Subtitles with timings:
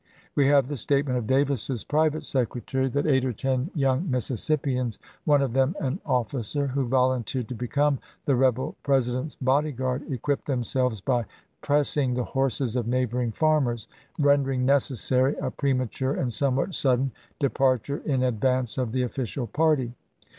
[0.33, 5.43] We have the statement of Davis's private secretary that eight or ten young Mississippians, one
[5.43, 10.47] of them an officer, who volunteered to become the rebel Presi dent's body guard, equipped
[10.47, 11.25] themselves by"
[11.61, 13.87] press hHJSso?; ing" the horses of neighboring farmers,
[14.17, 18.93] rendering century^ necessary a premature and somewhat sudden de °PT "i33." parture in advance of
[18.93, 19.93] the official party.